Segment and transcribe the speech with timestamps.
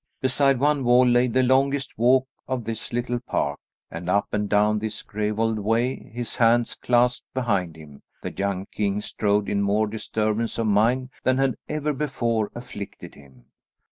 [0.19, 3.59] Beside one wall lay the longest walk of this little park,
[3.91, 8.99] and up and down this gravelled way, his hands clasped behind him, the young king
[8.99, 13.45] strode in more disturbance of mind than had ever before afflicted him.